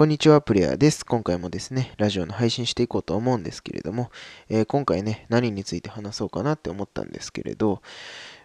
[0.00, 1.04] こんにちは、プレイヤーです。
[1.04, 4.10] 今回もですね、ラジオの配信していこうと思うんですけれども、
[4.48, 7.82] えー、今回ね、何について話そうかなって思ったんですけれど、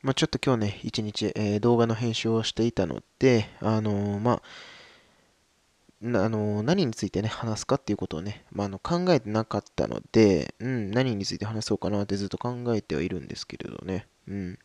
[0.00, 4.40] まあ、ちょっと今日ね、一日、えー、動画の編集をしていたので、あのー、ま
[6.16, 14.06] あ、あの何についてね、話すかっていうことをね、まあ、の考えてなかったので、うん、何について話そうかなってずっと考えてはいるんですけれどね。
[14.26, 14.52] うん。
[14.54, 14.56] っ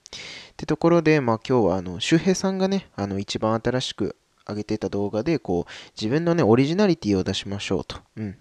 [0.55, 4.15] てところで、まあ今日はあの周平さんがね、あの一番新しく
[4.47, 7.97] 上げてた動画で、こう、自分のね、オリジナリティを出しましょうと。
[8.15, 8.37] うん。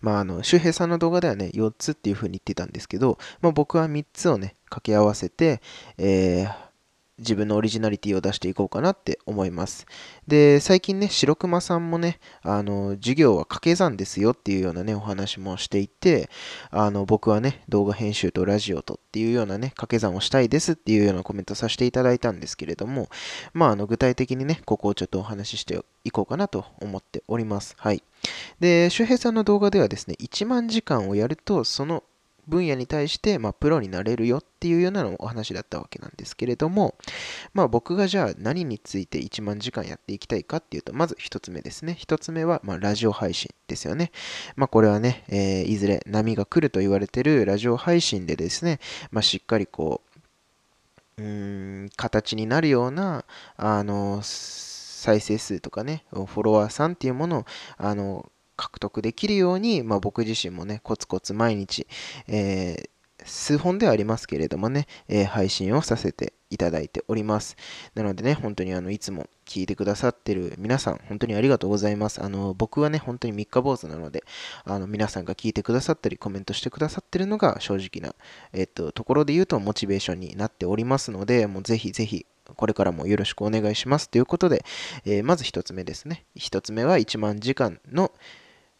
[0.00, 5.60] まあ、あの、周平さんの動画ではね、4つっていう風に言ってたんですけど、まあ、僕は3つをね、掛け合わせて、
[5.98, 6.69] えー、
[7.20, 9.86] 自分のオリジナリティを出していこうかなって思います。
[10.26, 16.30] で、最近ね、白熊さんもね、あの、授業は掛け算ですよっていうようなね、お話もしていて、
[16.70, 23.08] あの、僕はね、動画編集とラジオとっていうようなね、掛け算をしたいですっていうようなコメントさせていただいたんですけれども、
[23.52, 27.74] まあ、あの、具体的にね、ここをちょっとお話ししていこうかなと思っております。
[27.78, 28.02] はい。
[28.60, 32.02] で、周平さんの動画ではですね、1万時間をやると、その
[32.50, 36.96] 分野に対して、まあ、プロになれるよっていうようなのお話だったわけなんですけれども、
[37.54, 41.96] まあ、僕がじゃあ何について1万時間やっていきたいかっていうと、まず1つ目ですね。
[41.98, 44.12] 1つ目は、まあ、ラジオ配信ですよね。
[44.56, 50.02] まあ、これはね、えー、いずれ波が来ると言われてるラジオ配信でですね、まあ、しっかりこ
[51.18, 53.24] う、うーん、形になるような、
[53.56, 57.44] あの、再生数とかね、フォロワーさんっていうものを、
[57.78, 61.86] あの、獲得できるように、まあ、僕自身もね、コツコツ毎日、
[62.28, 62.90] えー、
[63.24, 67.56] 数本ではありますけれどもね、えー、配信をさせていただいております。
[67.94, 72.22] なのでね、本当にあのいつも聞いてくださってる皆さん、本当にありがとうございます。
[72.22, 74.24] あの僕はね、本当に三日坊主なので、
[74.64, 78.14] あの皆さんが聞いてくださったり、コメントしてくださってるのが正直な、
[78.52, 82.26] えっと、ところで言うとモチベーションになっておりますので、もうぜひぜひ
[82.56, 84.64] これからもよろしくお願いしますということで、
[85.04, 86.24] えー、まず1つ目ですね。
[86.36, 88.12] 1つ目は1万時間の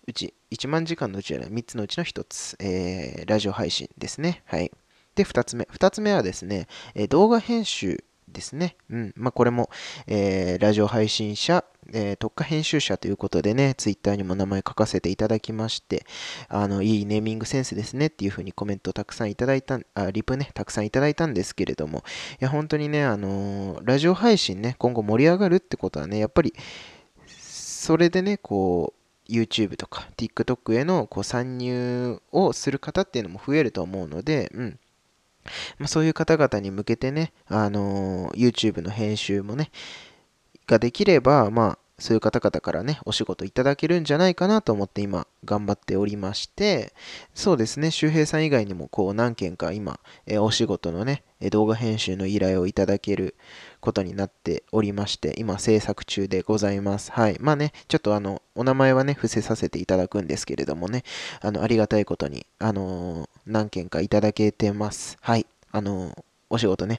[0.07, 4.43] うち、1万時間のうちじゃない、3つのうちの1つ、えー、ラジオ配信ですね。
[4.47, 4.71] はい。
[5.15, 5.65] で、2つ目。
[5.73, 8.77] 2つ目はですね、えー、動画編集ですね。
[8.91, 9.13] うん。
[9.17, 9.71] まあ、これも、
[10.07, 16.07] えー、ラジオ配信者、えー、特化編集者ということでね、ツイッターにも名前書かせていただきまして、
[16.49, 22.05] あの、いいネーミングセンスですねっていうふうにコメントをたくさんいただいた、あ、リプね、たくさんいただいたんですけれども、
[22.41, 26.55] いや、本当にね、あのー、ラジオ配信ね、今後盛り上がるってことはね、やっぱり、
[27.27, 29.00] それでね、こう、
[29.31, 34.79] YouTube とか TikTok へのこう参入をする方っていうのも増えると思うので、うん。
[35.79, 39.71] まあ、そういう方々に向けてね、あのー、YouTube の編集もね、
[40.67, 46.93] ができれば、まあ、そういう方々からね、お仕事いただけるんじゃないかなと思って今、頑張っておりまして、
[47.35, 53.35] そうですね、周平さん以外にも、こう、何件か今、えお仕事のね、動画編集の依頼をいただける
[53.81, 57.13] ことになっておりまして、今、制作中でございます。
[57.13, 57.37] はい。
[57.39, 61.05] まあね、ちょっとあの、お名前はね、伏せさせていただくんですけれどもね、
[61.41, 65.19] あの、ありがたいことに、あのー、何件かいただけてます。
[65.21, 65.47] はい。
[65.71, 66.99] あのー、お仕事ね、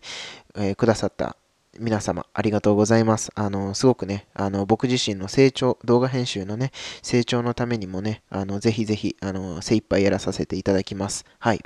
[0.56, 1.36] えー、くださった
[1.80, 3.32] 皆様ありがとうございます。
[3.34, 6.72] あの、すごくね、あの、僕自身の成長、動画編集のね、
[7.02, 11.26] 成長のためにもね、あの、ぜひぜひ、あの、精一杯やらさせていただきます。
[11.40, 11.62] はい。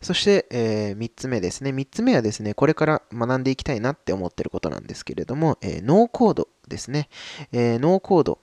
[0.00, 1.70] そして、えー、3つ目ですね。
[1.70, 7.08] 3つ目はですね、これから学んでいきたいなって思ってることなんですけれども、えー、ノーコードですね。
[7.52, 8.38] えー、ノーコード。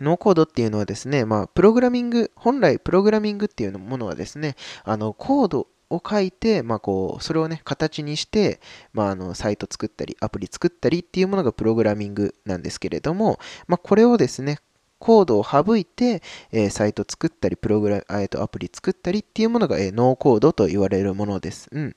[0.00, 8.60] ノーコードっていうのはですね、まあ、プログラミング、本来プログラミングっていうものはですね、あの、コードを書いて、まあ、こうそれをね形にして、
[8.92, 14.58] まあ、あのサイト作ったりアプリ作ったりっていうものがプログラミングなんですけれども、まあ、これをですね
[15.04, 21.68] コードを省いて、え、サイト作ったり、プログラム、えー、とアプリ作ったりっていうものが、え、ノーコードと言われるものです。
[21.72, 21.96] うん。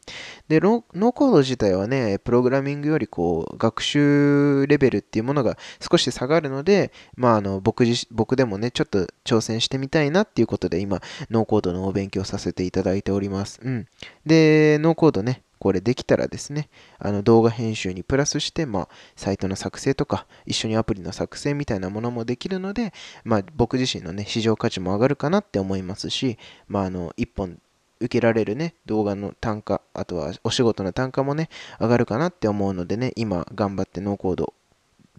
[0.50, 5.58] で、ノーコード自体はね、プログラミングよりこう、学習レベルっていうものが
[5.90, 11.00] 少し下がるので、まあ、あの、僕自、僕でもね、ちょっと挑戦してみたいなっていうことで、今、
[11.32, 13.62] ノーコードのお勉強させていただいております。
[13.64, 13.88] うん。
[14.26, 16.70] で、ノーコードね、これできたらですね、
[17.00, 26.38] あの動画編集にプラスして、まあ、サイトの作成とか、一緒にアプリの作成みたいなものもできるので、まあ、僕自身のね、市場価値も上がるかなって思いますし、
[26.68, 27.60] まあ、あの、一本
[28.00, 31.50] 受けられるね、動画の単価、あとはお仕事の単価もね、
[31.80, 34.54] 上がるかなって思うのでね、今、頑張ってノーコード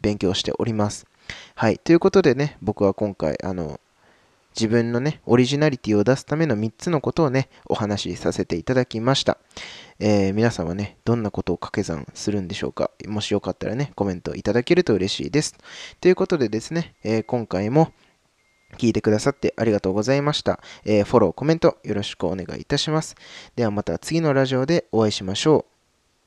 [0.00, 1.06] 勉強しております。
[1.54, 1.78] はい。
[1.78, 3.80] ということでね、僕は今回、あの、
[4.54, 9.38] 自分のね、オリジナリティを出すための3つのことをね、お話しさせていただきました。
[10.00, 12.90] えー、皆さんはね、どんなことを掛け算するんでしょうか？
[13.06, 15.56] もしよかったらね、コメントいただけると嬉しいです。
[16.00, 17.92] ということでですね、えー、今回も
[18.76, 20.60] 聞いてくださってありがとうございました。
[20.84, 23.16] えー、フォロー、コメントよろしくお願いいたします。
[23.56, 25.77] ではまた次のラジオでお会いしましょう。